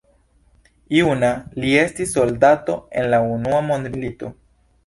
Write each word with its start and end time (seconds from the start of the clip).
Juna, 0.99 1.29
li 1.65 1.75
estis 1.81 2.13
soldato 2.17 2.79
en 3.03 3.11
la 3.15 3.23
Unua 3.37 3.63
Mondmilito. 3.71 4.33